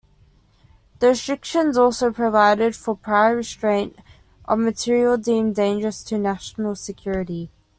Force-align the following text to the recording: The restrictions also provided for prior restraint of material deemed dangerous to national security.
The 0.97 1.09
restrictions 1.09 1.77
also 1.77 2.11
provided 2.11 2.75
for 2.75 2.95
prior 2.95 3.35
restraint 3.35 3.99
of 4.45 4.57
material 4.57 5.15
deemed 5.15 5.53
dangerous 5.53 6.03
to 6.05 6.17
national 6.17 6.73
security. 6.73 7.51